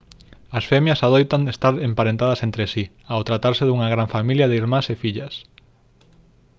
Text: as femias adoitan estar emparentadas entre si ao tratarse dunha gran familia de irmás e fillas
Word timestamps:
as 0.57 0.63
femias 0.71 1.03
adoitan 1.07 1.41
estar 1.53 1.73
emparentadas 1.89 2.39
entre 2.47 2.65
si 2.73 2.83
ao 3.11 3.21
tratarse 3.29 3.63
dunha 3.65 3.91
gran 3.93 4.09
familia 4.15 4.49
de 4.49 4.57
irmás 4.63 4.85
e 4.93 4.99
fillas 5.03 5.33